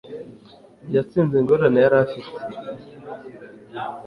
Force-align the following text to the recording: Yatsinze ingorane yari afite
Yatsinze 0.95 1.35
ingorane 1.37 1.79
yari 1.83 1.97
afite 2.05 2.39